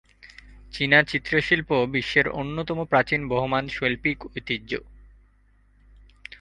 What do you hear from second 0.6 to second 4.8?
চীনা চিত্রশিল্প বিশ্বের অন্যতম প্রাচীন বহমান শৈল্পিক ঐতিহ্য।